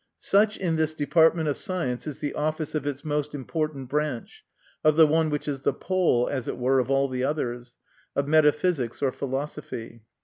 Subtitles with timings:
[0.17, 4.43] Such in this department of science is the office of its most important branch
[4.83, 7.75] of the one which is the pole, as it were, of all the others
[8.15, 10.01] of metaphysics or philosophy.